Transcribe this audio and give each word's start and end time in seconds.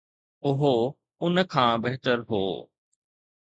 اهو 0.47 0.75
ان 1.23 1.35
کان 1.51 1.73
بهتر 1.83 2.17
هو. 2.29 2.43